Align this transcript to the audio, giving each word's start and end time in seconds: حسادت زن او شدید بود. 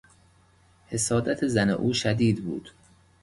حسادت 0.87 1.47
زن 1.47 1.69
او 1.69 1.93
شدید 1.93 2.45
بود. 2.45 2.71